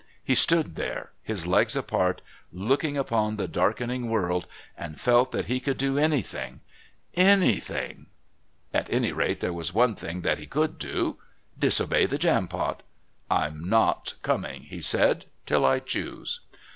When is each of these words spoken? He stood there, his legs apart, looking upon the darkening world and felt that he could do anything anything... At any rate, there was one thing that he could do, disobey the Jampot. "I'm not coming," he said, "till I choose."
He 0.23 0.33
stood 0.33 0.73
there, 0.77 1.11
his 1.21 1.45
legs 1.45 1.75
apart, 1.75 2.23
looking 2.51 2.97
upon 2.97 3.35
the 3.35 3.47
darkening 3.47 4.09
world 4.09 4.47
and 4.75 4.99
felt 4.99 5.31
that 5.31 5.45
he 5.45 5.59
could 5.59 5.77
do 5.77 5.99
anything 5.99 6.61
anything... 7.13 8.07
At 8.73 8.89
any 8.91 9.11
rate, 9.11 9.41
there 9.41 9.53
was 9.53 9.75
one 9.75 9.93
thing 9.93 10.21
that 10.21 10.39
he 10.39 10.47
could 10.47 10.79
do, 10.79 11.19
disobey 11.59 12.07
the 12.07 12.17
Jampot. 12.17 12.81
"I'm 13.29 13.69
not 13.69 14.15
coming," 14.23 14.63
he 14.63 14.81
said, 14.81 15.25
"till 15.45 15.63
I 15.63 15.77
choose." 15.77 16.39